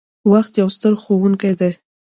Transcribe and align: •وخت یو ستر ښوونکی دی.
•وخت 0.31 0.53
یو 0.61 0.69
ستر 0.75 0.93
ښوونکی 1.01 1.53
دی. 1.59 1.71